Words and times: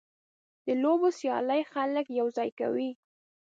د 0.65 0.67
لوبو 0.83 1.09
سیالۍ 1.19 1.61
خلک 1.73 2.05
یوځای 2.19 2.49
کوي. 2.59 2.89